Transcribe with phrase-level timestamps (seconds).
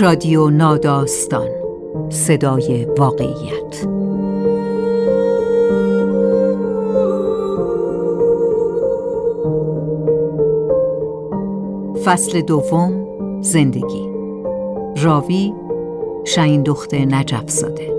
[0.00, 1.48] رادیو ناداستان.
[2.08, 3.86] صدای واقعیت.
[12.04, 13.06] فصل دوم
[13.40, 14.10] زندگی.
[15.02, 15.54] راوی
[16.24, 17.95] شاین دخت نجف زاده.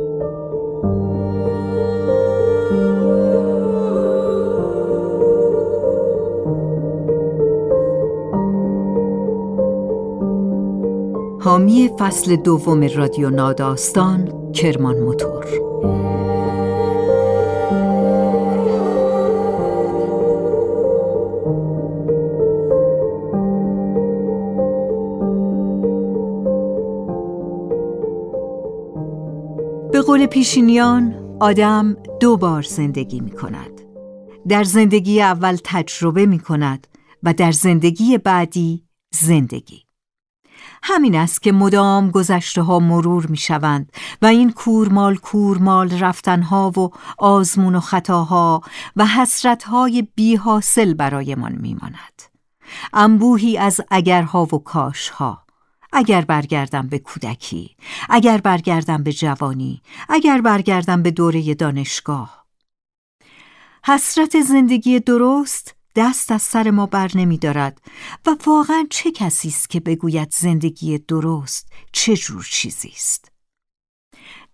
[11.67, 15.45] حامی فصل دوم رادیو ناداستان کرمان موتور.
[29.91, 33.81] به قول پیشینیان آدم دو بار زندگی می کند.
[34.47, 36.87] در زندگی اول تجربه می کند
[37.23, 39.86] و در زندگی بعدی زندگی.
[40.89, 46.89] همین است که مدام گذشته ها مرور می شوند و این کورمال کورمال رفتنها و
[47.17, 48.61] آزمون و خطاها
[48.95, 52.21] و حسرتهای بی حاصل برایمان می ماند.
[52.93, 55.45] انبوهی از اگرها و کاشها
[55.93, 57.75] اگر برگردم به کودکی
[58.09, 62.45] اگر برگردم به جوانی اگر برگردم به دوره دانشگاه
[63.85, 67.81] حسرت زندگی درست دست از سر ما بر نمی دارد
[68.25, 73.31] و واقعا چه کسی است که بگوید زندگی درست چه جور چیزی است؟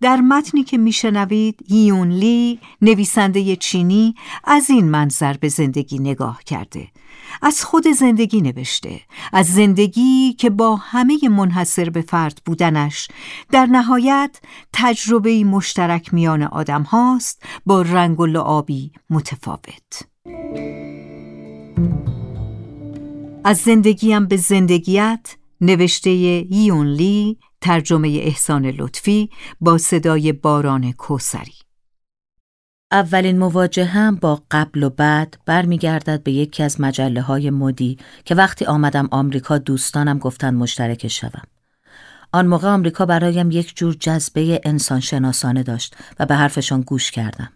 [0.01, 6.87] در متنی که میشنوید هیون لی نویسنده چینی از این منظر به زندگی نگاه کرده.
[7.41, 9.01] از خود زندگی نوشته.
[9.33, 13.07] از زندگی که با همه منحصر به فرد بودنش
[13.51, 14.39] در نهایت
[14.73, 20.03] تجربه مشترک میان آدم هاست با رنگ و لعابی متفاوت.
[23.45, 26.09] از زندگیم به زندگیت نوشته
[26.55, 29.29] یون لی ترجمه احسان لطفی
[29.61, 31.53] با صدای باران کوسری
[32.91, 38.35] اولین مواجه هم با قبل و بعد برمیگردد به یکی از مجله های مدی که
[38.35, 41.41] وقتی آمدم آمریکا دوستانم گفتن مشترک شوم.
[42.31, 47.49] آن موقع آمریکا برایم یک جور جذبه انسان شناسانه داشت و به حرفشان گوش کردم.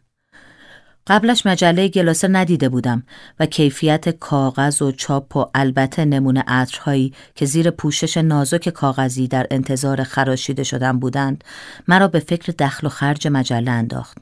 [1.07, 3.03] قبلش مجله گلاسه ندیده بودم
[3.39, 9.47] و کیفیت کاغذ و چاپ و البته نمونه عطرهایی که زیر پوشش نازک کاغذی در
[9.51, 11.43] انتظار خراشیده شدن بودند
[11.87, 14.17] مرا به فکر دخل و خرج مجله انداخت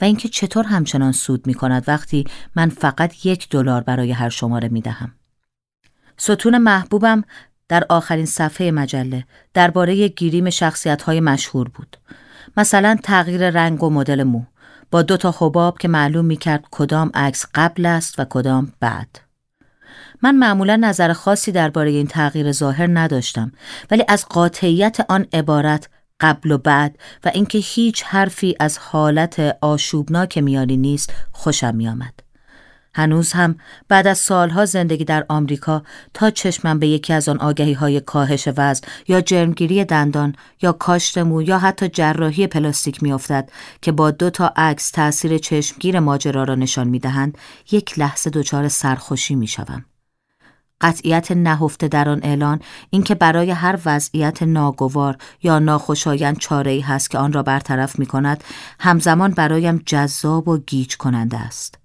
[0.00, 2.24] و اینکه چطور همچنان سود می کند وقتی
[2.56, 5.12] من فقط یک دلار برای هر شماره می دهم.
[6.16, 7.24] ستون محبوبم
[7.68, 9.24] در آخرین صفحه مجله
[9.54, 11.96] درباره گیریم شخصیت های مشهور بود.
[12.56, 14.42] مثلا تغییر رنگ و مدل مو
[14.94, 19.20] با دو تا حباب که معلوم می کرد کدام عکس قبل است و کدام بعد.
[20.22, 23.52] من معمولا نظر خاصی درباره این تغییر ظاهر نداشتم
[23.90, 25.88] ولی از قاطعیت آن عبارت
[26.20, 32.23] قبل و بعد و اینکه هیچ حرفی از حالت آشوبناک میانی نیست خوشم میآمد.
[32.94, 33.54] هنوز هم
[33.88, 35.82] بعد از سالها زندگی در آمریکا
[36.14, 41.18] تا چشمم به یکی از آن آگهی های کاهش وزن یا جرمگیری دندان یا کاشت
[41.18, 43.50] مو یا حتی جراحی پلاستیک میافتد
[43.82, 47.38] که با دو تا عکس تاثیر چشمگیر ماجرا را نشان می‌دهند
[47.70, 49.84] یک لحظه دچار سرخوشی می‌شوم
[50.80, 57.10] قطعیت نهفته در آن اعلان اینکه برای هر وضعیت ناگوار یا ناخوشایند چاره ای هست
[57.10, 58.44] که آن را برطرف می کند
[58.80, 61.83] همزمان برایم جذاب و گیج کننده است.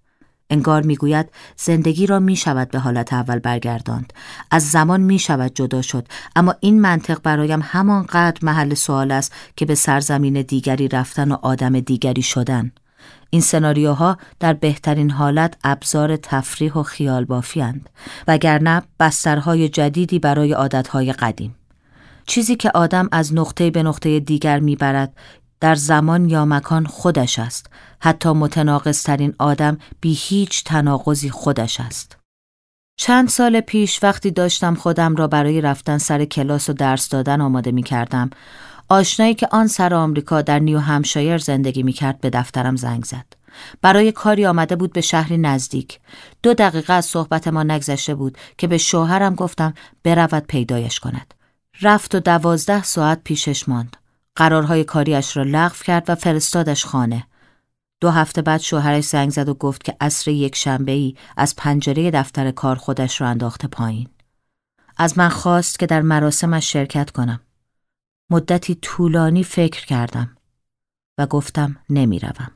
[0.50, 4.14] انگار می‌گوید زندگی را می شود به حالت اول برگرداند.
[4.52, 6.08] از زمان می شود جدا شد.
[6.36, 11.80] اما این منطق برایم همانقدر محل سوال است که به سرزمین دیگری رفتن و آدم
[11.80, 12.72] دیگری شدن.
[13.30, 17.90] این سناریوها در بهترین حالت ابزار تفریح و خیال بافیند
[18.28, 21.56] وگرنه بسترهای جدیدی برای عادتهای قدیم.
[22.26, 25.14] چیزی که آدم از نقطه به نقطه دیگر می‌برد
[25.62, 27.70] در زمان یا مکان خودش است
[28.00, 32.18] حتی متناقضترین آدم بی هیچ تناقضی خودش است
[33.00, 37.72] چند سال پیش وقتی داشتم خودم را برای رفتن سر کلاس و درس دادن آماده
[37.72, 38.30] می کردم
[38.90, 43.26] آشنایی که آن سر آمریکا در نیو همشایر زندگی می کرد به دفترم زنگ زد.
[43.82, 46.00] برای کاری آمده بود به شهری نزدیک.
[46.44, 49.74] دو دقیقه از صحبت ما نگذشته بود که به شوهرم گفتم
[50.04, 51.34] برود پیدایش کند.
[51.82, 53.98] رفت و دوازده ساعت پیشش ماند.
[54.36, 57.28] قرارهای کاریش را لغو کرد و فرستادش خانه.
[58.02, 62.12] دو هفته بعد شوهرش زنگ زد و گفت که عصر یک شنبه ای از پنجره
[62.12, 64.08] دفتر کار خودش را انداخته پایین.
[64.98, 67.40] از من خواست که در مراسمش شرکت کنم.
[68.30, 70.38] مدتی طولانی فکر کردم
[71.18, 72.52] و گفتم نمی‌روم.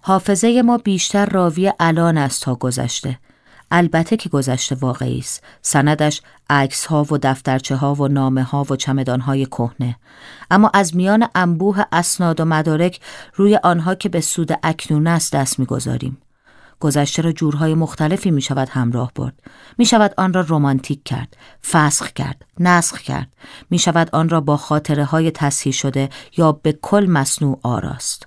[0.00, 3.18] حافظه ما بیشتر راوی الان است تا گذشته.
[3.72, 8.76] البته که گذشته واقعی است سندش عکس ها و دفترچه ها و نامه ها و
[8.76, 9.96] چمدان های کهنه
[10.50, 13.00] اما از میان انبوه اسناد و مدارک
[13.34, 16.18] روی آنها که به سود اکنون است دست می‌گذاریم
[16.82, 19.34] گذشته را جورهای مختلفی می شود همراه برد.
[19.78, 21.36] می شود آن را رومانتیک کرد،
[21.70, 23.34] فسخ کرد، نسخ کرد.
[23.70, 28.26] می شود آن را با خاطره های تصحیح شده یا به کل مصنوع آراست.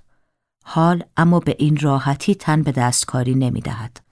[0.66, 4.05] حال اما به این راحتی تن به دستکاری نمی دهد.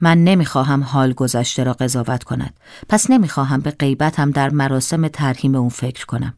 [0.00, 2.60] من نمی‌خواهم حال گذشته را قضاوت کند.
[2.88, 6.34] پس نمی‌خواهم به غیبتم در مراسم ترهیم اون فکر کنم.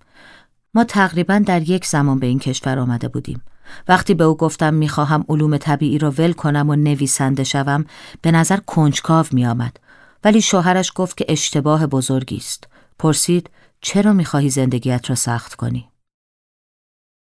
[0.75, 3.43] ما تقریبا در یک زمان به این کشور آمده بودیم.
[3.88, 7.85] وقتی به او گفتم می‌خواهم علوم طبیعی را ول کنم و نویسنده شوم
[8.23, 9.76] به نظر کنجکاو میآمد.
[10.25, 12.69] ولی شوهرش گفت که اشتباه بزرگی است.
[12.99, 13.50] پرسید
[13.81, 15.88] چرا می‌خواهی زندگیت را سخت کنی؟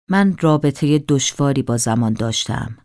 [0.10, 2.78] من رابطه دشواری با زمان داشتم.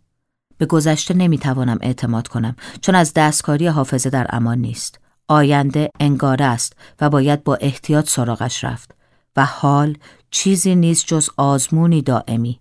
[0.58, 4.98] به گذشته نمی‌توانم اعتماد کنم چون از دستکاری حافظه در امان نیست.
[5.28, 8.94] آینده انگاره است و باید با احتیاط سراغش رفت
[9.36, 9.96] و حال
[10.30, 12.60] چیزی نیست جز آزمونی دائمی.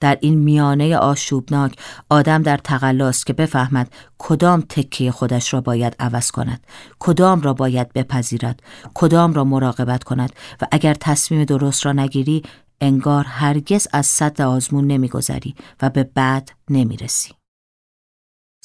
[0.00, 1.76] در این میانه آشوبناک
[2.10, 6.66] آدم در تقلاست که بفهمد کدام تکه خودش را باید عوض کند
[6.98, 8.60] کدام را باید بپذیرد
[8.94, 12.42] کدام را مراقبت کند و اگر تصمیم درست را نگیری
[12.82, 17.34] انگار هرگز از صد آزمون نمیگذری و به بعد نمی‌رسی.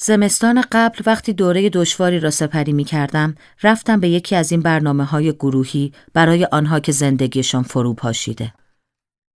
[0.00, 5.04] زمستان قبل وقتی دوره دشواری را سپری می کردم رفتم به یکی از این برنامه
[5.04, 8.54] های گروهی برای آنها که زندگیشان فرو پاشیده.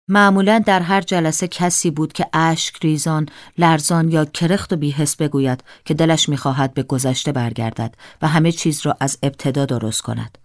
[0.08, 3.26] معمولا در هر جلسه کسی بود که اشک ریزان،
[3.58, 8.86] لرزان یا کرخت و بیحس بگوید که دلش می‌خواهد به گذشته برگردد و همه چیز
[8.86, 10.38] را از ابتدا درست کند.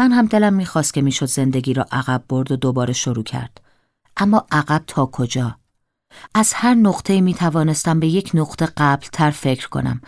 [0.00, 3.60] من هم دلم می‌خواست که می‌شد زندگی را عقب برد و دوباره شروع کرد.
[4.16, 5.56] اما عقب تا کجا؟
[6.34, 10.00] از هر نقطه می توانستم به یک نقطه قبل تر فکر کنم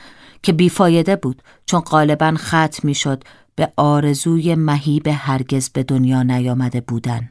[0.43, 3.25] که بیفایده بود چون غالبا ختم می شد
[3.55, 7.31] به آرزوی مهیب هرگز به دنیا نیامده بودن.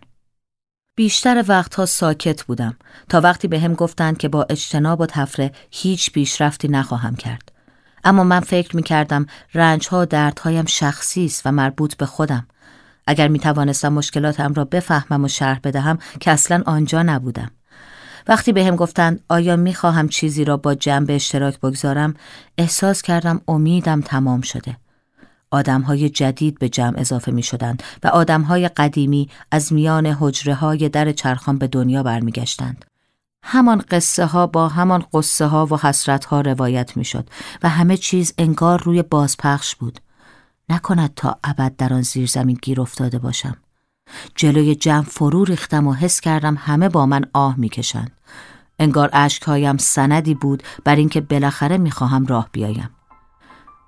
[0.95, 2.77] بیشتر وقتها ساکت بودم
[3.09, 7.50] تا وقتی به هم گفتند که با اجتناب و تفره هیچ پیشرفتی نخواهم کرد.
[8.03, 12.47] اما من فکر می کردم رنج ها و دردهایم شخصی است و مربوط به خودم.
[13.07, 17.51] اگر می توانستم مشکلاتم را بفهمم و شرح بدهم که اصلا آنجا نبودم.
[18.27, 22.13] وقتی به هم گفتند آیا می خواهم چیزی را با جمع به اشتراک بگذارم
[22.57, 24.77] احساس کردم امیدم تمام شده.
[25.67, 31.11] های جدید به جمع اضافه می شدند و های قدیمی از میان حجره های در
[31.11, 32.90] چرخان به دنیا برمیگشتند.
[33.43, 37.29] همان قصه ها با همان قصه ها و حسرت ها روایت می شد
[37.63, 39.99] و همه چیز انگار روی بازپخش بود.
[40.69, 43.57] نکند تا ابد در آن زیر زمین گیر افتاده باشم.
[44.35, 48.11] جلوی جمع فرو ریختم و حس کردم همه با من آه می‌کشند.
[48.79, 52.89] انگار اشکهایم سندی بود بر اینکه بالاخره می‌خواهم راه بیایم.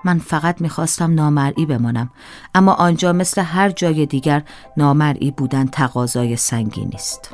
[0.05, 2.09] من فقط می‌خواستم نامرئی بمانم
[2.55, 4.43] اما آنجا مثل هر جای دیگر
[4.77, 7.29] نامرئی بودن تقاضای سنگی نیست.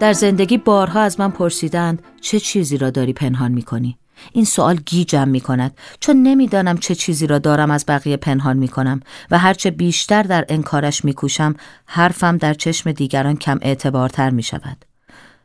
[0.00, 3.98] در زندگی بارها از من پرسیدند چه چیزی را داری پنهان می کنی؟
[4.32, 8.68] این سوال گیجم می کند چون نمی‌دانم چه چیزی را دارم از بقیه پنهان می
[8.68, 9.00] کنم
[9.30, 11.54] و هرچه بیشتر در انکارش می کوشم
[11.86, 14.84] حرفم در چشم دیگران کم اعتبارتر می شود.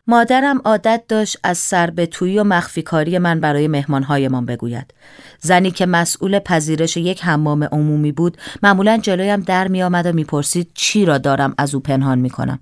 [0.08, 4.94] مادرم عادت داشت از سر به توی و مخفی کاری من برای مهمانهایمان بگوید.
[5.40, 10.72] زنی که مسئول پذیرش یک حمام عمومی بود معمولا جلویم در می آمد و می‌پرسید
[10.74, 12.60] چی را دارم از او پنهان می کنم.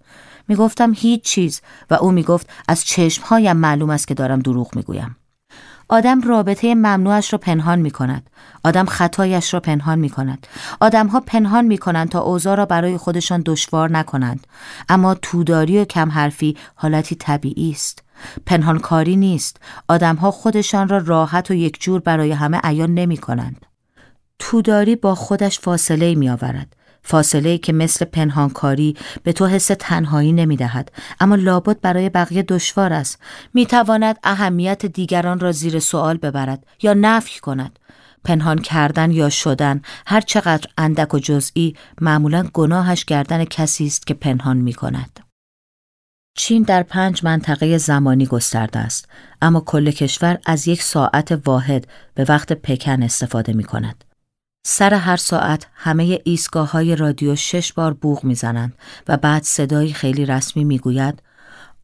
[0.47, 4.75] می گفتم هیچ چیز و او می گفت از چشمهایم معلوم است که دارم دروغ
[4.75, 5.15] می گویم.
[5.91, 8.29] آدم رابطه ممنوعش را پنهان می کند.
[8.63, 10.47] آدم خطایش را پنهان می کند.
[10.79, 14.47] آدم ها پنهان می کنند تا اوضاع را برای خودشان دشوار نکنند.
[14.89, 18.03] اما توداری و کم حرفی حالتی طبیعی است.
[18.45, 19.57] پنهان کاری نیست.
[19.87, 23.65] آدم ها خودشان را راحت و یک جور برای همه عیان نمی کنند.
[24.39, 26.75] توداری با خودش فاصله می آورد.
[27.03, 32.93] فاصله که مثل پنهانکاری به تو حس تنهایی نمی دهد اما لابد برای بقیه دشوار
[32.93, 33.19] است.
[33.53, 37.79] می تواند اهمیت دیگران را زیر سوال ببرد یا نفی کند.
[38.23, 44.13] پنهان کردن یا شدن هر چقدر اندک و جزئی معمولا گناهش گردن کسی است که
[44.13, 45.19] پنهان می کند
[46.37, 49.09] چین در پنج منطقه زمانی گسترده است
[49.41, 54.10] اما کل کشور از یک ساعت واحد به وقت پکن استفاده می کند.
[54.63, 58.73] سر هر ساعت همه ایستگاه های رادیو شش بار بوغ می‌زنند
[59.07, 61.23] و بعد صدایی خیلی رسمی می‌گوید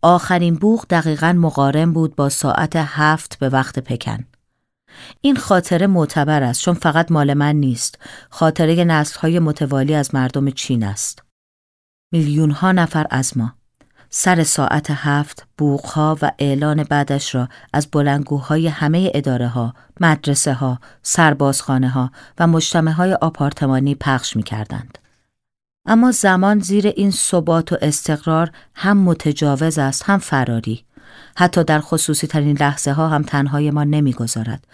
[0.01, 4.25] آخرین بوغ دقیقا مقارن بود با ساعت هفت به وقت پکن.
[5.21, 10.49] این خاطره معتبر است چون فقط مال من نیست خاطره نسل های متوالی از مردم
[10.49, 11.23] چین است.
[12.11, 13.53] میلیون ها نفر از ما
[14.09, 20.79] سر ساعت هفت بوغها و اعلان بعدش را از بلنگوهای همه اداره ها، مدرسه ها،
[21.03, 24.97] سربازخانه ها و مجتمع های آپارتمانی پخش می کردند.
[25.85, 30.83] اما زمان زیر این ثبات و استقرار هم متجاوز است هم فراری.
[31.35, 34.67] حتی در خصوصی ترین لحظه ها هم تنهای ما نمی‌گذارد.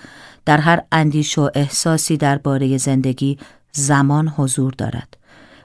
[0.45, 3.37] در هر اندیش و احساسی درباره زندگی
[3.71, 5.17] زمان حضور دارد.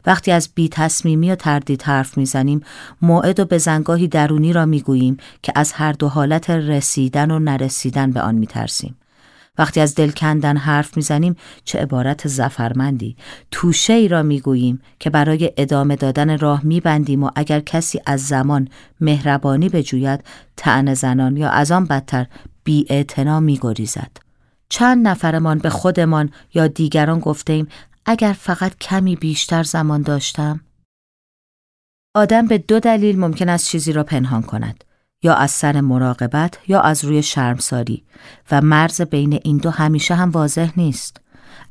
[0.07, 2.61] وقتی از بی تصمیمی و تردید حرف می‌زنیم
[3.03, 8.21] موعد و بزنگاهی درونی را می‌گوییم که از هر دو حالت رسیدن و نرسیدن به
[8.21, 8.97] آن میترسیم.
[9.59, 13.17] وقتی از دل کندن حرف می‌زنیم چه عبارت زفرمندی
[13.51, 18.69] توشه ای را می‌گوییم که برای ادامه دادن راه میبندیم و اگر کسی از زمان
[19.01, 20.25] مهربانی بجوید
[20.57, 22.27] تن زنان یا از آن بدتر
[22.65, 23.05] بی
[23.41, 24.11] میگریزد
[24.69, 27.69] چند نفرمان به خودمان یا دیگران گفتیم
[28.11, 30.61] اگر فقط کمی بیشتر زمان داشتم؟
[32.15, 34.85] آدم به دو دلیل ممکن است چیزی را پنهان کند.
[35.23, 38.05] یا از سر مراقبت یا از روی شرمساری
[38.51, 41.21] و مرز بین این دو همیشه هم واضح نیست.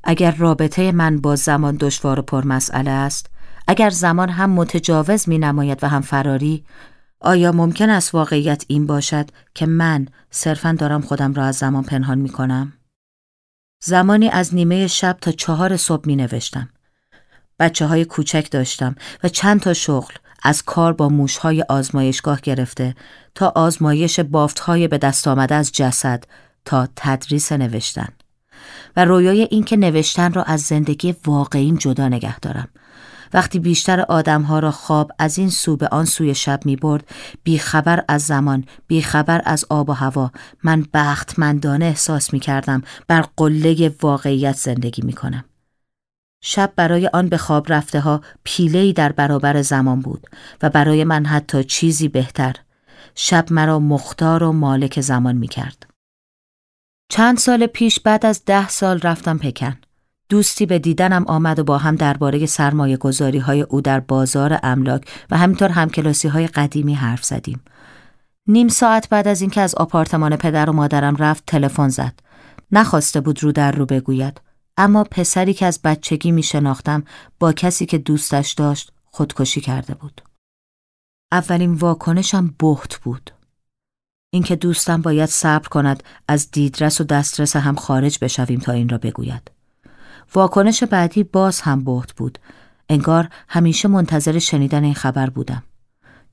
[0.03, 3.29] اگر رابطه من با زمان دشوار و پرمسئله است،
[3.67, 6.63] اگر زمان هم متجاوز می نماید و هم فراری،
[7.22, 12.17] آیا ممکن است واقعیت این باشد که من صرفا دارم خودم را از زمان پنهان
[12.17, 12.74] می کنم؟
[13.79, 16.69] زمانی از نیمه شب تا چهار صبح می نوشتم.
[17.60, 22.96] بچه های کوچک داشتم و چند تا شغل از کار با موشهای آزمایشگاه گرفته
[23.36, 26.24] تا آزمایش بافتهای به دست آمده از جسد
[26.65, 28.07] تا تدریس نوشتن
[28.96, 32.67] و رویای اینکه نوشتن را از زندگی واقعیم جدا نگه دارم
[33.34, 37.03] وقتی بیشتر آدمها را خواب از این سو به آن سوی شب می برد
[37.43, 40.31] بی خبر از زمان بی خبر از آب و هوا
[40.63, 45.43] من بختمندانه احساس می کردم بر قله واقعیت زندگی می کنم
[46.43, 50.27] شب برای آن به خواب رفته ها پیلهی در برابر زمان بود
[50.62, 52.55] و برای من حتی چیزی بهتر
[53.15, 55.88] شب مرا مختار و مالک زمان می کرد.
[57.10, 59.77] چند سال پیش بعد از ده سال رفتم پکن.
[60.29, 65.05] دوستی به دیدنم آمد و با هم درباره سرمایه گذاری های او در بازار املاک
[65.31, 67.62] و همینطور همکلاسی های قدیمی حرف زدیم.
[68.48, 72.19] نیم ساعت بعد از اینکه از آپارتمان پدر و مادرم رفت تلفن زد.
[72.72, 74.41] نخواسته بود رو در رو بگوید.
[74.77, 77.03] اما پسری که از بچگی می شناختم
[77.39, 80.22] با کسی که دوستش داشت خودکشی کرده بود.
[81.31, 83.31] اولین واکنشم بهت بود.
[84.34, 88.98] اینکه دوستم باید صبر کند از دیدرس و دسترس هم خارج بشویم تا این را
[88.98, 89.56] بگوید.
[90.36, 92.39] واکنش بعدی باز هم بهت بود.
[92.89, 95.63] انگار همیشه منتظر شنیدن این خبر بودم.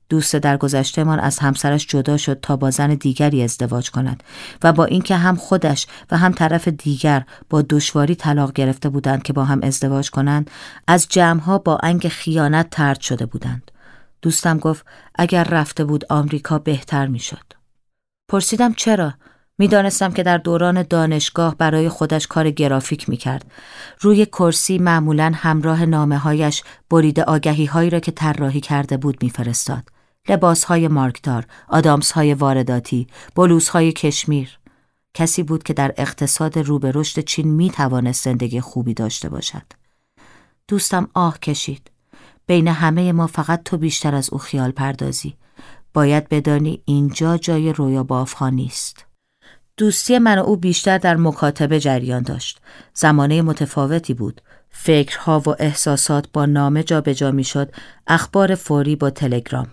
[0.09, 4.23] دوست در گذشتهمان از همسرش جدا شد تا با زن دیگری ازدواج کند
[4.63, 9.33] و با اینکه هم خودش و هم طرف دیگر با دشواری طلاق گرفته بودند که
[9.33, 10.51] با هم ازدواج کنند
[10.87, 13.71] از جمعها با انگ خیانت ترد شده بودند
[14.21, 14.85] دوستم گفت
[15.15, 17.53] اگر رفته بود آمریکا بهتر می‌شد
[18.29, 19.13] پرسیدم چرا
[19.57, 23.51] می‌دانستم که در دوران دانشگاه برای خودش کار گرافیک می کرد.
[24.01, 29.83] روی کرسی معمولا همراه نامه هایش برید آگهی هایی را که طراحی کرده بود میفرستاد.
[30.29, 34.59] لباس های مارکدار، آدامس های وارداتی، بلوز های کشمیر.
[35.13, 39.63] کسی بود که در اقتصاد رو به رشد چین می توانست زندگی خوبی داشته باشد.
[40.67, 41.91] دوستم آه کشید.
[42.47, 45.35] بین همه ما فقط تو بیشتر از او خیال پردازی.
[45.93, 49.04] باید بدانی اینجا جای رویا بافها نیست.
[49.77, 52.59] دوستی من و او بیشتر در مکاتبه جریان داشت.
[52.93, 54.41] زمانه متفاوتی بود.
[54.69, 57.71] فکرها و احساسات با نامه جابجا می‌شد،
[58.07, 59.67] اخبار فوری با تلگرام.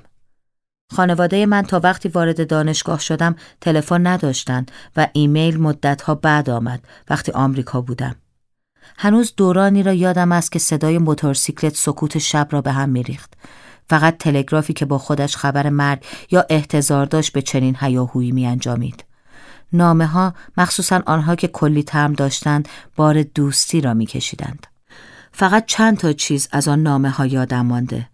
[0.92, 6.80] خانواده من تا وقتی وارد دانشگاه شدم تلفن نداشتند و ایمیل مدتها بعد آمد
[7.10, 8.16] وقتی آمریکا بودم.
[8.98, 13.34] هنوز دورانی را یادم است که صدای موتورسیکلت سکوت شب را به هم میریخت.
[13.90, 19.04] فقط تلگرافی که با خودش خبر مرگ یا احتضار داشت به چنین هیاهویی می انجامید.
[19.72, 24.66] نامه ها مخصوصا آنها که کلی ترم داشتند بار دوستی را میکشیدند.
[25.32, 28.08] فقط چند تا چیز از آن نامه ها یادم مانده.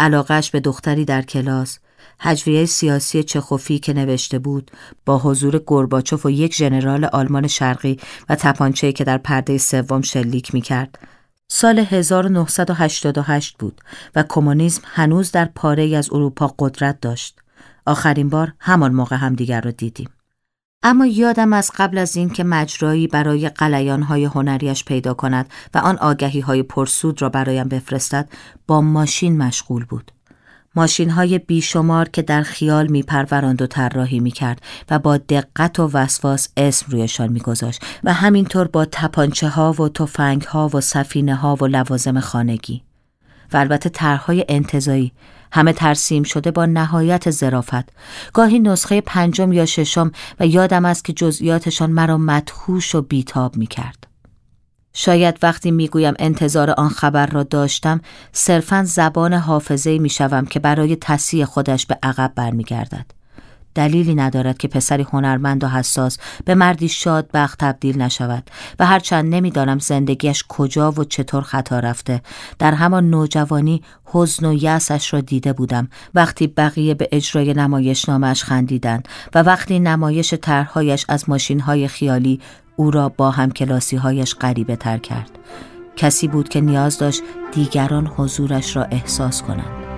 [0.00, 1.78] علاقش به دختری در کلاس،
[2.20, 4.70] هجویه سیاسی چخوفی که نوشته بود
[5.06, 10.54] با حضور گرباچوف و یک ژنرال آلمان شرقی و تپانچه‌ای که در پرده سوم شلیک
[10.54, 10.98] می‌کرد.
[11.48, 13.80] سال 1988 بود
[14.14, 17.40] و کمونیسم هنوز در پاره از اروپا قدرت داشت.
[17.86, 20.08] آخرین بار همان موقع همدیگر را دیدیم.
[20.86, 23.50] اما یادم از قبل از اینکه مجرایی برای
[24.08, 28.28] های هنریش پیدا کند و آن آگهی های پرسود را برایم بفرستد
[28.66, 30.12] با ماشین مشغول بود.
[30.76, 34.60] ماشین های بیشمار که در خیال می پروراند و طراحی می کرد
[34.90, 39.88] و با دقت و وسواس اسم رویشان می گذاشت و همینطور با تپانچه ها و
[39.88, 42.82] تفنگ ها و سفینه ها و لوازم خانگی
[43.54, 45.12] و البته طرحهای انتظایی
[45.52, 47.88] همه ترسیم شده با نهایت زرافت
[48.32, 53.66] گاهی نسخه پنجم یا ششم و یادم است که جزئیاتشان مرا مدهوش و بیتاب می
[53.66, 54.06] کرد.
[54.92, 58.00] شاید وقتی می‌گویم انتظار آن خبر را داشتم
[58.32, 63.06] صرفا زبان حافظه می شوم که برای تصیح خودش به عقب برمیگردد.
[63.74, 69.34] دلیلی ندارد که پسری هنرمند و حساس به مردی شاد بخت تبدیل نشود و هرچند
[69.34, 72.22] نمی‌دانم زندگیش کجا و چطور خطا رفته.
[72.58, 75.88] در همان نوجوانی حزن و یأسش را دیده بودم.
[76.14, 82.40] وقتی بقیه به اجرای نمایش نامش خندیدند و وقتی نمایش طرحهایش از ماشینهای خیالی
[82.76, 85.30] او را با هم کلاسی هایش غریبه تر کرد.
[85.96, 89.93] کسی بود که نیاز داشت دیگران حضورش را احساس کنند.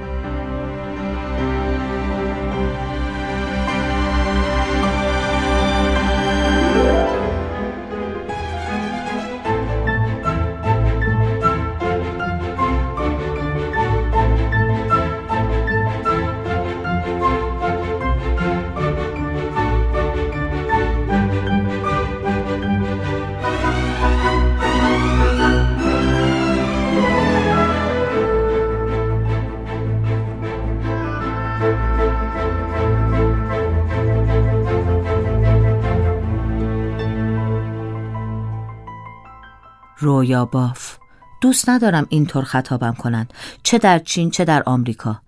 [40.07, 40.99] رویا باف.
[41.41, 43.33] دوست ندارم اینطور خطابم کنند.
[43.63, 45.21] چه در چین چه در آمریکا.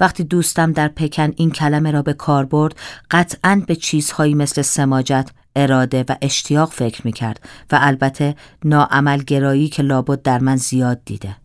[0.00, 2.74] وقتی دوستم در پکن این کلمه را به کار برد
[3.10, 7.40] قطعا به چیزهایی مثل سماجت اراده و اشتیاق فکر می کرد
[7.72, 11.36] و البته ناعملگرایی که لابد در من زیاد دیده.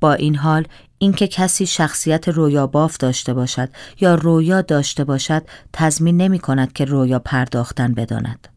[0.00, 0.66] با این حال
[0.98, 3.68] اینکه کسی شخصیت رویا باف داشته باشد
[4.00, 8.53] یا رویا داشته باشد تضمین نمی کند که رویا پرداختن بداند.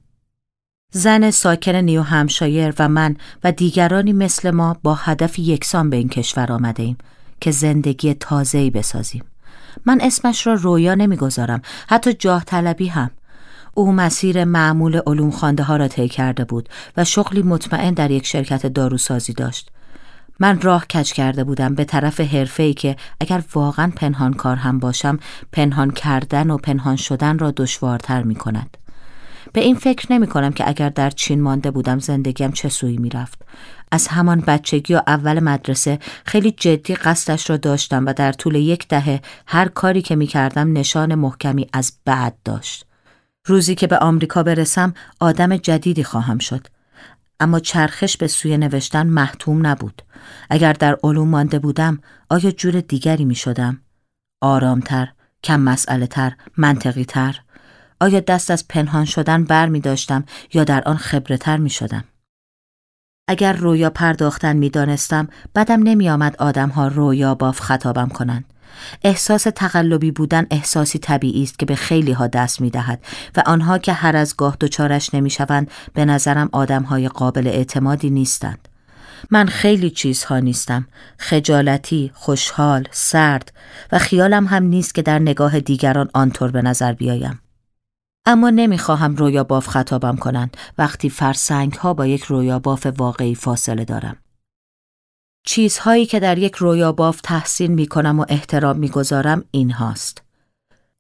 [0.92, 6.10] زن ساکن نیو همشایر و من و دیگرانی مثل ما با هدف یکسان به این
[6.10, 6.98] کشور آمده ایم
[7.42, 9.24] که زندگی تازه‌ای بسازیم.
[9.86, 13.12] من اسمش را رویا نمی‌گذارم حتی جاه طلبی هم.
[13.74, 18.26] او مسیر معمول علوم خانده ها را طی کرده بود و شغلی مطمئن در یک
[18.26, 19.72] شرکت داروسازی داشت.
[20.40, 25.20] من راه کج کرده بودم به طرف حرفه‌ای که اگر واقعا پنهان کار هم باشم
[25.52, 28.78] پنهان کردن و پنهان شدن را دشوارتر می کند.
[29.54, 33.10] به این فکر نمی کنم که اگر در چین مانده بودم زندگیم چه سوی می
[33.10, 33.42] رفت.
[33.92, 38.88] از همان بچگی و اول مدرسه خیلی جدی قصدش را داشتم و در طول یک
[38.88, 42.86] دهه هر کاری که می کردم نشان محکمی از بعد داشت.
[43.46, 46.68] روزی که به آمریکا برسم آدم جدیدی خواهم شد.
[47.40, 50.02] اما چرخش به سوی نوشتن محتوم نبود.
[50.50, 53.82] اگر در علوم مانده بودم آیا جور دیگری می شدم؟
[54.42, 55.08] آرامتر،
[55.44, 57.40] کم مسئله تر، منطقی تر؟
[58.00, 62.04] آیا دست از پنهان شدن بر می داشتم یا در آن خبرتر می شدم؟
[63.28, 68.54] اگر رویا پرداختن می دانستم بدم نمی آمد آدم ها رویا باف خطابم کنند.
[69.04, 73.04] احساس تقلبی بودن احساسی طبیعی است که به خیلی ها دست می دهد
[73.36, 78.10] و آنها که هر از گاه دچارش نمی شوند به نظرم آدم های قابل اعتمادی
[78.10, 78.68] نیستند.
[79.32, 83.54] من خیلی چیزها نیستم خجالتی، خوشحال، سرد
[83.92, 87.40] و خیالم هم نیست که در نگاه دیگران آنطور به نظر بیایم.
[88.30, 93.86] اما نمی‌خواهم رویا باف خطابم کنند وقتی فرسنگ ها با یک رویا باف واقعی فاصله
[93.86, 94.18] دارم.
[95.46, 100.22] چیزهایی که در یک رویا باف تحسین می کنم و احترام می گذارم این هاست.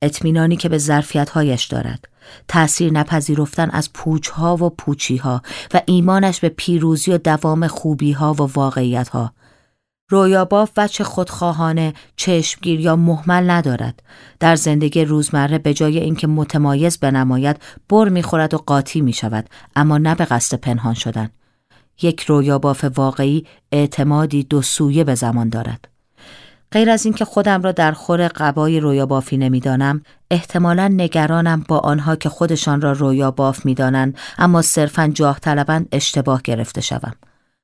[0.01, 2.07] اطمینانی که به ظرفیت هایش دارد.
[2.47, 5.41] تأثیر نپذیرفتن از پوچ ها و پوچی ها
[5.73, 9.33] و ایمانش به پیروزی و دوام خوبی ها و واقعیت ها
[10.09, 14.03] رویاباف وچه خودخواهانه چشمگیر یا محمل ندارد.
[14.39, 19.97] در زندگی روزمره به جای اینکه متمایز بنماید بر می‌خورد و قاطی می شود اما
[19.97, 21.29] نه به قصد پنهان شدن.
[22.01, 25.87] یک رویاباف واقعی اعتمادی دو سویه به زمان دارد.
[26.71, 32.29] غیر از اینکه خودم را در خور قبای رویابافی نمی‌دانم احتمالا نگرانم با آنها که
[32.29, 37.13] خودشان را رویاباف می‌دانند اما صرفا جاه طلبند اشتباه گرفته شوم.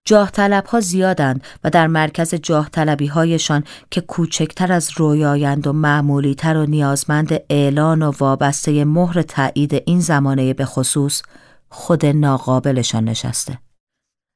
[0.06, 5.74] جاه طلب ها زیادند و در مرکز جاه طلبی هایشان که کوچکتر از رویایند و
[5.74, 11.22] معمولی تر و نیازمند اعلان و وابسته مهر تایید این زمانه به خصوص
[11.70, 13.58] خود ناقابلشان نشسته.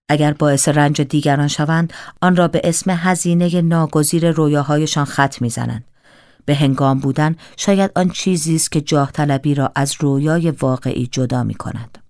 [0.09, 5.83] اگر باعث رنج دیگران شوند آن را به اسم هزینه ناگزیر رویاهایشان خط می‌زنند.
[6.45, 11.43] به هنگام بودن شاید آن چیزی است که جاه طلبی را از رویای واقعی جدا
[11.43, 12.06] می کند.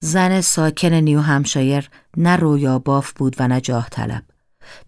[0.00, 4.22] زن ساکن نیو همشایر نه رویا باف بود و نه جاه طلب.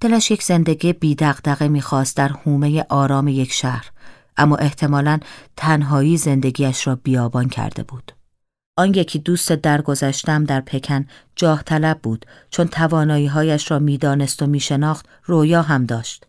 [0.01, 3.90] دلش یک زندگی بی دغدغه می‌خواست در حومه آرام یک شهر
[4.37, 5.18] اما احتمالا
[5.57, 8.12] تنهایی زندگیش را بیابان کرده بود.
[8.77, 14.46] آن یکی دوست درگذشتم در پکن جاه طلب بود چون توانایی هایش را می‌دانست و
[14.46, 16.27] میشناخت رویا هم داشت.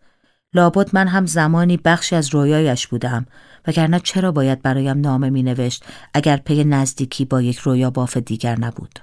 [0.54, 3.26] لابد من هم زمانی بخشی از رویایش بودم
[3.68, 8.60] وگرنه چرا باید برایم نامه می نوشت اگر پی نزدیکی با یک رویا باف دیگر
[8.60, 9.00] نبود.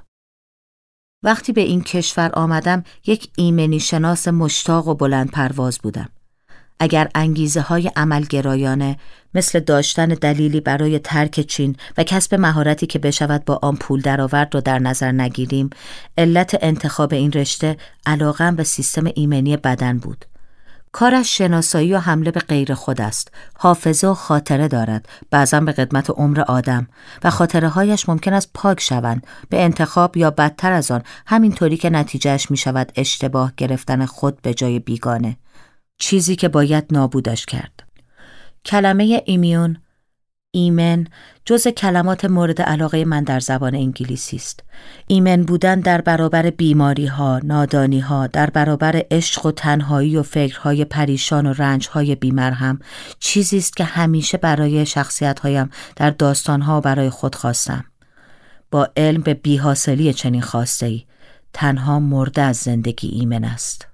[1.23, 6.09] وقتی به این کشور آمدم یک ایمنی شناس مشتاق و بلند پرواز بودم.
[6.81, 8.97] اگر انگیزه های عملگرایانه
[9.35, 14.55] مثل داشتن دلیلی برای ترک چین و کسب مهارتی که بشود با آن پول درآورد
[14.55, 15.71] را در نظر نگیریم
[16.19, 20.25] علت انتخاب این رشته علاقم به سیستم ایمنی بدن بود
[20.93, 23.31] کارش شناسایی و حمله به غیر خود است.
[23.59, 25.09] حافظه و خاطره دارد.
[25.31, 26.89] بعضا به قدمت عمر آدم
[27.25, 29.27] و خاطره هایش ممکن است پاک شوند.
[29.49, 34.55] به انتخاب یا بدتر از آن همینطوری که نتیجهش می شود اشتباه گرفتن خود به
[34.55, 35.37] جای بیگانه.
[35.99, 37.83] چیزی که باید نابودش کرد.
[38.65, 39.77] کلمه ایمیون
[40.59, 41.07] ایمن
[41.45, 44.65] جز کلمات مورد علاقه من در زبان انگلیسی است.
[45.07, 50.85] ایمن بودن در برابر بیماری ها، نادانی ها، در برابر عشق و تنهایی و فکرهای
[50.85, 52.79] پریشان و رنج های بیمرهم
[53.19, 57.85] چیزی است که همیشه برای شخصیت هایم در داستان ها برای خود خواستم.
[58.71, 61.05] با علم به بیحاصلی چنین خواسته ای
[61.53, 63.89] تنها مرده از زندگی ایمن است.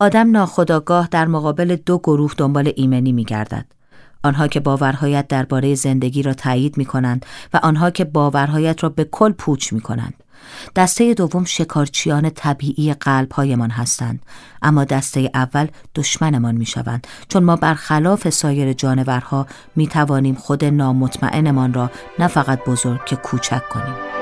[0.00, 3.79] آدم ناخداگاه در مقابل دو گروه دنبال ایمنی می گردد.
[4.22, 9.04] آنها که باورهایت درباره زندگی را تایید می کنند و آنها که باورهایت را به
[9.04, 10.14] کل پوچ می کنند.
[10.76, 14.22] دسته دوم شکارچیان طبیعی قلبهایمان هستند
[14.62, 21.74] اما دسته اول دشمنمان می شوند چون ما برخلاف سایر جانورها می توانیم خود نامطمئنمان
[21.74, 24.19] را نه فقط بزرگ که کوچک کنیم.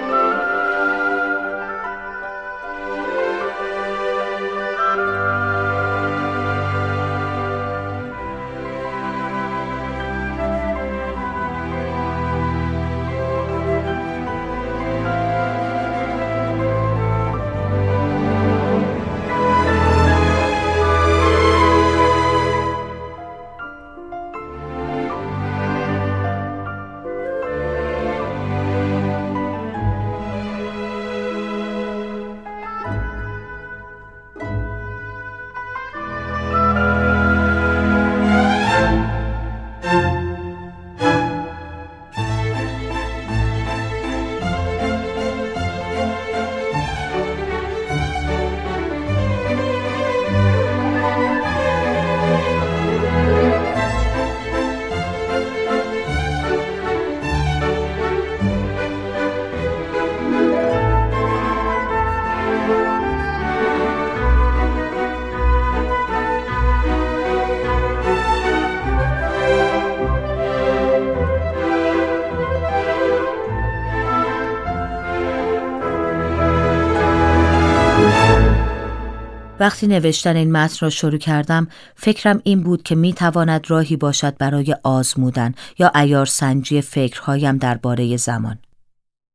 [79.69, 84.37] وقتی نوشتن این متن را شروع کردم فکرم این بود که می تواند راهی باشد
[84.37, 88.59] برای آزمودن یا ایار سنجی فکرهایم درباره زمان.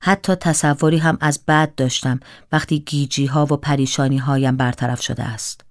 [0.04, 2.20] حتی تصوری هم از بد داشتم
[2.52, 5.62] وقتی گیجی ها و پریشانی هایم برطرف شده است.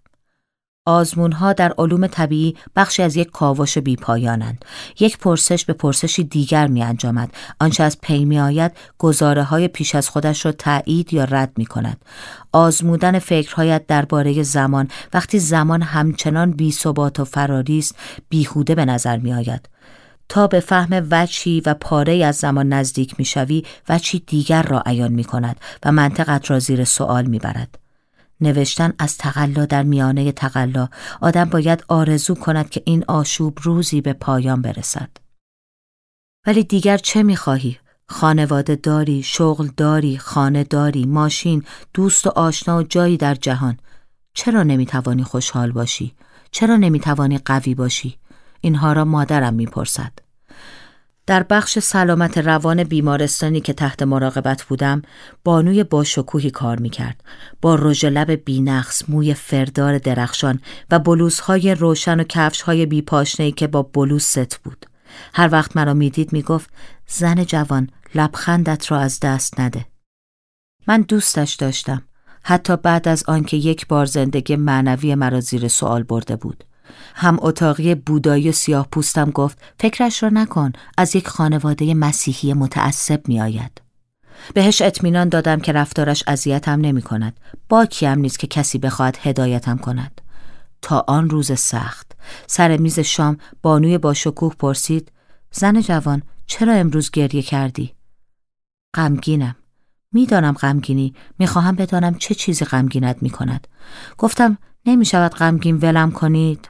[0.87, 4.65] آزمون ها در علوم طبیعی بخشی از یک کاوش بی پایانند.
[5.01, 7.35] یک پرسش به پرسشی دیگر می انجامد.
[7.61, 11.67] آنچه از پی می آید گزاره های پیش از خودش را تایید یا رد می
[11.67, 12.05] کند.
[12.53, 17.95] آزمودن فکرهایت درباره زمان وقتی زمان همچنان بی ثبات و فراری است
[18.29, 19.69] بیهوده به نظر می آید.
[20.29, 25.13] تا به فهم وچی و پاره از زمان نزدیک می شوی وچی دیگر را عیان
[25.13, 27.82] می کند و منطقت را زیر سوال می برد.
[28.43, 30.89] نوشتن از تقلا در میانه تقلا
[31.21, 35.11] آدم باید آرزو کند که این آشوب روزی به پایان برسد.
[36.47, 42.83] ولی دیگر چه می‌خواهی؟ خانواده داری، شغل داری، خانه داری، ماشین، دوست و آشنا و
[42.83, 43.79] جایی در جهان.
[44.35, 46.15] چرا نمی‌توانی خوشحال باشی؟
[46.51, 48.19] چرا نمی‌توانی قوی باشی؟
[48.61, 50.13] اینها را مادرم می‌پرسد.
[51.27, 55.03] در بخش سلامت روان بیمارستانی که تحت مراقبت بودم
[55.45, 57.25] بانوی با شکوهی کار می‌کرد.
[57.61, 63.83] با رژ لب بینقص موی فردار درخشان و بلوزهای روشن و کفشهای بیپاشنهای که با
[63.83, 64.87] بلوز ست بود.
[65.35, 66.71] هر وقت مرا می‌دید می‌گفت
[67.07, 69.87] زن جوان لبخندت را از دست نده.
[70.87, 72.03] من دوستش داشتم.
[72.45, 76.65] حتی بعد از آنکه یک بار زندگی معنوی مرا زیر سوال برده بود.
[77.15, 83.41] هم اتاقی بودایی سیاه پوستم گفت فکرش را نکن از یک خانواده مسیحی متعصب می
[83.41, 83.81] آید.
[84.55, 87.41] بهش اطمینان دادم که رفتارش اذیتم نمی کند.
[87.69, 90.21] باکیم نیست که کسی بخواهد هدایتم کند.
[90.83, 92.13] تا آن روز سخت
[92.47, 95.13] سر میز شام بانوی با شکوه پرسید
[95.53, 97.95] زن جوان چرا امروز گریه کردی؟
[98.95, 99.57] غمگینم.
[100.13, 103.67] می‌دانم غمگینی می‌خواهم بدانم چه چیزی غمگینت می‌کند.
[104.19, 106.69] گفتم نمی شود غمگین ولم کنید؟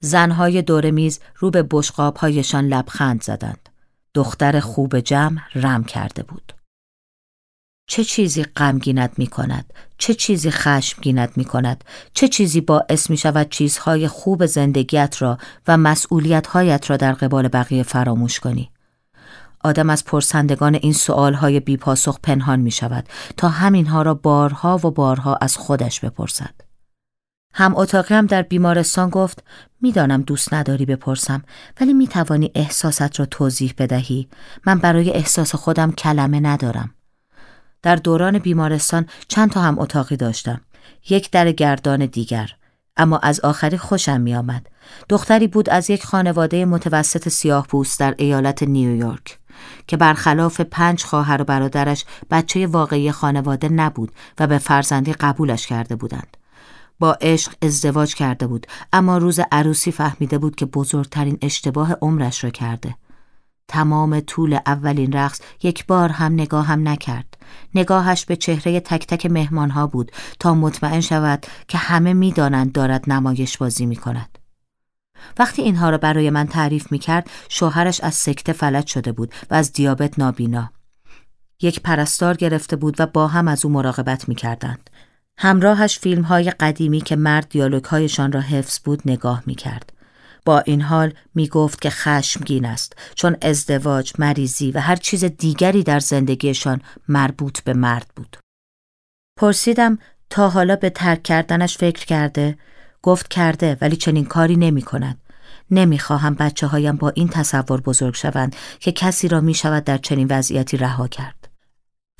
[0.00, 3.68] زنهای دور میز رو به بشقابهایشان لبخند زدند.
[4.14, 6.52] دختر خوب جمع رم کرده بود.
[7.90, 11.84] چه چیزی غمگینت می کند؟ چه چیزی خشمگینت می کند؟
[12.14, 17.82] چه چیزی باعث می شود چیزهای خوب زندگیت را و مسئولیتهایت را در قبال بقیه
[17.82, 18.70] فراموش کنی؟
[19.64, 25.38] آدم از پرسندگان این سؤالهای بیپاسخ پنهان می شود تا همینها را بارها و بارها
[25.40, 26.67] از خودش بپرسد.
[27.54, 29.44] هم اتاقی هم در بیمارستان گفت
[29.80, 31.42] می‌دانم دوست نداری بپرسم
[31.80, 34.28] ولی می توانی احساست را توضیح بدهی
[34.66, 36.94] من برای احساس خودم کلمه ندارم
[37.82, 40.60] در دوران بیمارستان چند تا هم اتاقی داشتم
[41.10, 42.52] یک در گردان دیگر
[42.98, 44.66] اما از آخری خوشم می آمد.
[45.08, 49.38] دختری بود از یک خانواده متوسط سیاه پوست در ایالت نیویورک
[49.86, 55.96] که برخلاف پنج خواهر و برادرش بچه واقعی خانواده نبود و به فرزندی قبولش کرده
[55.96, 56.36] بودند.
[56.98, 62.50] با عشق ازدواج کرده بود اما روز عروسی فهمیده بود که بزرگترین اشتباه عمرش را
[62.50, 62.94] کرده.
[63.68, 67.38] تمام طول اولین رقص یک بار هم نگاه هم نکرد.
[67.74, 73.58] نگاهش به چهره تک تک مهمانها بود تا مطمئن شود که همه می‌دانند دارد نمایش
[73.58, 74.38] بازی می کند.
[75.38, 79.54] وقتی اینها را برای من تعریف می کرد شوهرش از سکته فلج شده بود و
[79.54, 80.70] از دیابت نابینا.
[81.62, 84.90] یک پرستار گرفته بود و با هم از او مراقبت می کردند.
[85.38, 89.92] همراهش فیلم های قدیمی که مرد دیالوگ هایشان را حفظ بود نگاه می کرد.
[90.44, 95.82] با این حال می گفت که خشمگین است چون ازدواج، مریضی و هر چیز دیگری
[95.82, 98.36] در زندگیشان مربوط به مرد بود.
[99.38, 99.98] پرسیدم
[100.30, 102.58] تا حالا به ترک کردنش فکر کرده؟
[103.02, 105.18] گفت کرده ولی چنین کاری نمی کند.
[105.70, 110.26] نمی‌خواهم بچه هایم با این تصور بزرگ شوند که کسی را می شود در چنین
[110.30, 111.37] وضعیتی رها کرد.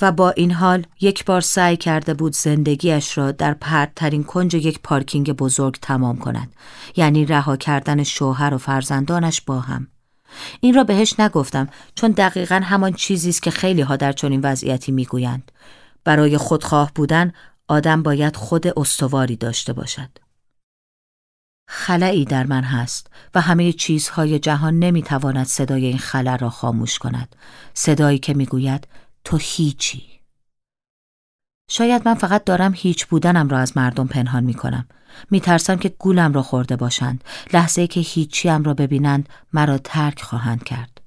[0.03, 4.81] و با این حال یک بار سعی کرده بود زندگیش را در پرترین کنج یک
[4.83, 6.53] پارکینگ بزرگ تمام کند
[6.97, 9.89] یعنی رها کردن شوهر و فرزندانش با هم.
[10.61, 14.93] این را بهش نگفتم چون دقیقا همان چیزی است که خیلی ها در چنین وضعیتی
[14.93, 15.53] می‌گویند.
[16.05, 17.33] برای خودخواه بودن
[17.69, 20.09] آدم باید خود استواری داشته باشد.
[21.69, 27.37] خلایی در من هست و همه چیزهای جهان نمی‌تواند صدای این خلا را خاموش کند.
[27.75, 28.89] صدایی که می‌گوید
[29.29, 30.03] تو هیچی
[31.71, 34.89] شاید من فقط دارم هیچ بودنم را از مردم پنهان می کنم.
[35.31, 37.25] می ترسم که گولم را خورده باشند.
[37.53, 40.98] لحظه که هیچیم را ببینند مرا ترک خواهند کرد.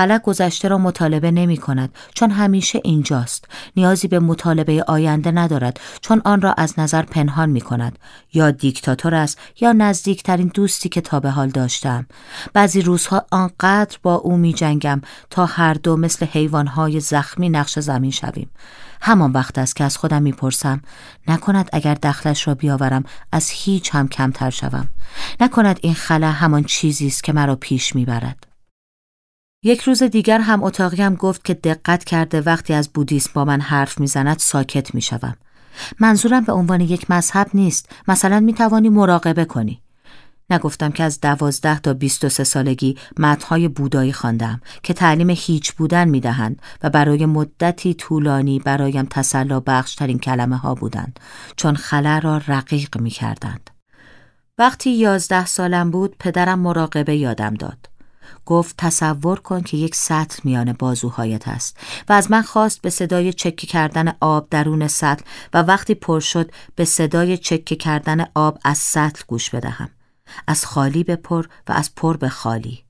[0.00, 3.44] خلق گذشته را مطالبه نمی کند چون همیشه اینجاست.
[3.76, 7.98] نیازی به مطالبه آینده ندارد چون آن را از نظر پنهان می کند.
[8.32, 12.06] یا دیکتاتور است یا نزدیکترین دوستی که تا به حال داشتم.
[12.52, 18.10] بعضی روزها آنقدر با او می جنگم تا هر دو مثل حیوانهای زخمی نقش زمین
[18.10, 18.50] شویم.
[19.00, 20.82] همان وقت است که از خودم می‌پرسم
[21.28, 24.88] نکند اگر دخلش را بیاورم از هیچ هم کمتر شوم؟
[25.40, 28.49] نکند این خلا همان چیزی است که مرا پیش می‌برد؟
[29.62, 33.60] یک روز دیگر هم اتاقی هم گفت که دقت کرده وقتی از بودیسم با من
[33.60, 35.36] حرف می‌زند ساکت می‌شوم.
[35.98, 37.88] منظورم به عنوان یک مذهب نیست.
[38.08, 39.82] مثلا می توانی مراقبه کنی.
[40.50, 45.72] نگفتم که از دوازده تا بیست و سه سالگی متنهای بودایی خواندم که تعلیم هیچ
[45.72, 51.20] بودن می‌دهند و برای مدتی طولانی برایم تسلا بخشترین کلمه ها بودند
[51.56, 53.70] چون خلا را رقیق می کردند.
[54.58, 57.89] وقتی یازده سالم بود پدرم مراقبه یادم داد.
[58.46, 61.76] گفت تصور کن که یک سطل میان بازوهایت است
[62.08, 66.50] و از من خواست به صدای چکه کردن آب درون سطل و وقتی پر شد
[66.74, 69.90] به صدای چکه کردن آب از سطل گوش بدهم.
[70.46, 72.84] از خالی به پر و از پر به خالی.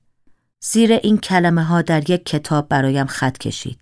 [0.63, 3.79] زیر این کلمه ها در یک کتاب برایم خط کشید.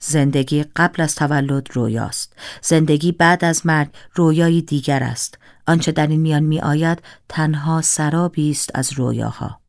[0.00, 2.32] زندگی قبل از تولد رویاست.
[2.62, 5.38] زندگی بعد از مرگ رویایی دیگر است.
[5.66, 9.60] آنچه در این میان می آید تنها سرابی است از رویاها.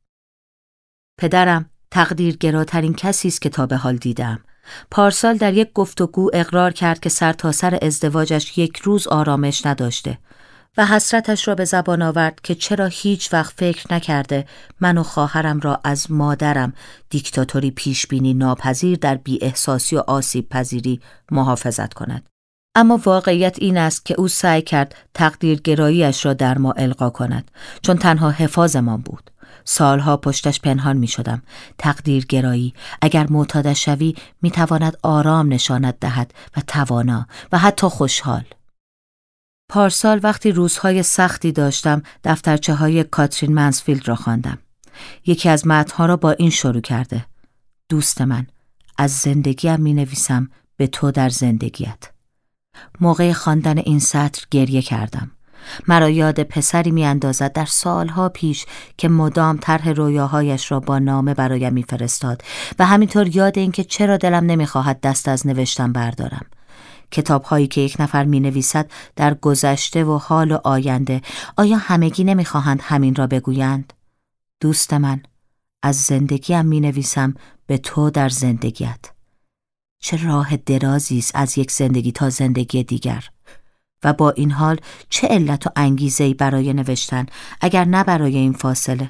[1.20, 4.40] پدرم تقدیرگراترین کسی است که تا به حال دیدم.
[4.92, 10.18] پارسال در یک گفتگو اقرار کرد که سر تا سر ازدواجش یک روز آرامش نداشته
[10.78, 14.46] و حسرتش را به زبان آورد که چرا هیچ وقت فکر نکرده
[14.82, 16.74] من و خواهرم را از مادرم
[17.10, 21.00] دیکتاتوری پیشبینی ناپذیر در بی احساسی و آسیب پذیری
[21.32, 22.30] محافظت کند.
[22.76, 27.52] اما واقعیت این است که او سعی کرد تقدیرگراییش را در ما القا کند
[27.82, 29.32] چون تنها حفاظمان بود
[29.70, 31.42] سالها پشتش پنهان می شدم
[31.78, 38.44] تقدیرگرایی اگر معتادش شوی می تواند آرام نشانت دهد و توانا و حتی خوشحال
[39.70, 44.58] پارسال وقتی روزهای سختی داشتم دفترچه های کاترین منسفیلد را خواندم.
[45.26, 47.26] یکی از متنها را با این شروع کرده.
[47.90, 48.48] دوست من،
[48.98, 52.12] از زندگیم می نویسم به تو در زندگیت.
[53.00, 55.32] موقع خواندن این سطر گریه کردم.
[55.88, 58.66] مرا یاد پسری می اندازد در سالها پیش
[58.98, 62.42] که مدام طرح رویاهایش را با نامه برایم میفرستاد
[62.80, 66.46] و همینطور یاد اینکه چرا دلم نمی‌خواهد دست از نوشتن بردارم.
[67.12, 71.22] کتاب هایی که یک نفر می نویسد در گذشته و حال و آینده
[71.58, 73.94] آیا همگی نمی خواهند همین را بگویند؟
[74.60, 75.24] دوست من
[75.84, 77.34] از زندگیم می نویسم
[77.68, 79.00] به تو در زندگیت
[80.02, 83.30] چه راه درازی است از یک زندگی تا زندگی دیگر
[84.04, 87.26] و با این حال چه علت و انگیزه برای نوشتن
[87.62, 89.10] اگر نه برای این فاصله.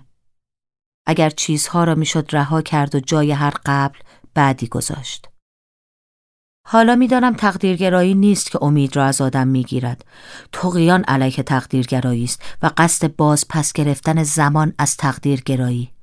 [1.06, 4.00] اگر چیزها را می‌شد رها کرد و جای هر قبل
[4.34, 5.30] بعدی گذاشت.
[6.68, 10.06] حالا می‌دانم تقدیرگرایی نیست که امید را از آدم می‌گیرد.
[10.52, 15.94] تقیان علیه تقدیرگرایی است و قصد باز پس گرفتن زمان از تقدیرگرایی.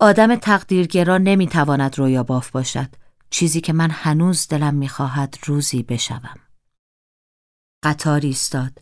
[0.00, 2.88] آدم تقدیرگرا نمی‌تواند رویا باف باشد.
[3.30, 6.45] چیزی که من هنوز دلم می‌خواهد روزی بشوم.
[7.86, 8.78] قطار ایستاد.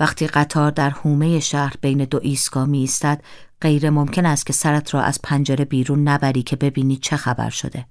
[0.00, 3.22] وقتی قطار در حومه شهر بین دو ایستگاه می ایستد
[3.60, 7.86] غیر ممکن است که سرت را از پنجره بیرون نبری که ببینی چه خبر شده.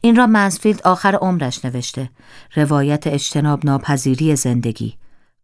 [0.00, 2.10] این را منسفیلد آخر عمرش نوشته.
[2.54, 4.96] روایت اجتناب ناپذیری زندگی.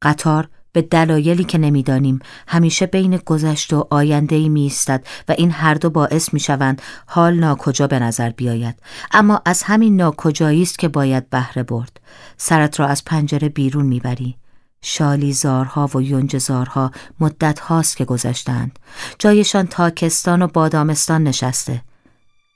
[0.02, 2.18] قطار به دلایلی که نمی‌دانیم.
[2.48, 6.82] همیشه بین گذشته و آینده ای می ایستد و این هر دو باعث می شوند
[7.06, 8.74] حال ناکجا به نظر بیاید.
[9.12, 12.00] اما از همین ناکجایی است که باید بهره برد.
[12.36, 14.36] سرت را از پنجره بیرون می‌بری.
[14.82, 18.78] شالی زارها و یونج زارها مدت هاست که گذشتند
[19.18, 21.82] جایشان تاکستان و بادامستان نشسته.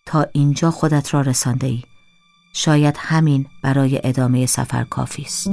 [0.07, 1.83] تا اینجا خودت را رسانده ای
[2.53, 5.49] شاید همین برای ادامه سفر کافی است.